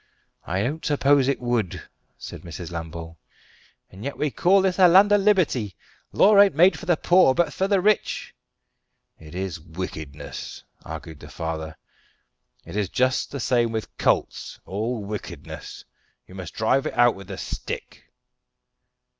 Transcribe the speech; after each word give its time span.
"I 0.47 0.63
don't 0.63 0.83
suppose 0.83 1.27
it 1.27 1.39
would," 1.39 1.79
said 2.17 2.41
Mrs. 2.41 2.71
Lambole. 2.71 3.19
"And 3.91 4.03
yet 4.03 4.17
we 4.17 4.31
call 4.31 4.63
this 4.63 4.79
a 4.79 4.87
land 4.87 5.11
of 5.11 5.21
liberty! 5.21 5.75
Law 6.11 6.39
ain't 6.41 6.55
made 6.55 6.79
for 6.79 6.87
the 6.87 6.97
poor, 6.97 7.35
but 7.35 7.53
for 7.53 7.67
the 7.67 7.79
rich." 7.79 8.33
"It 9.19 9.35
is 9.35 9.59
wickedness," 9.59 10.63
argued 10.83 11.19
the 11.19 11.29
father. 11.29 11.77
"It 12.65 12.75
is 12.75 12.89
just 12.89 13.29
the 13.29 13.39
same 13.39 13.71
with 13.71 13.95
colts 13.99 14.59
all 14.65 15.03
wickedness. 15.05 15.85
You 16.25 16.33
must 16.33 16.55
drive 16.55 16.87
it 16.87 16.95
out 16.95 17.13
with 17.13 17.27
the 17.27 17.37
stick." 17.37 18.05